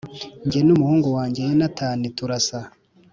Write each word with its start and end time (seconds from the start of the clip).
njye 0.45 0.59
n 0.63 0.69
umuhungu 0.75 1.07
wanjye 1.17 1.39
yonatani 1.47 2.07
turasa 2.17 2.59